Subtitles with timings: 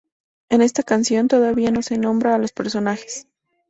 [0.49, 3.27] En esta canción, todavía no se nombra a los personajes.